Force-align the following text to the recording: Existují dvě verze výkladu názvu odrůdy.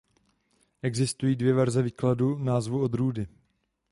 Existují 0.81 1.35
dvě 1.35 1.53
verze 1.53 1.81
výkladu 1.81 2.37
názvu 2.37 2.81
odrůdy. 2.81 3.27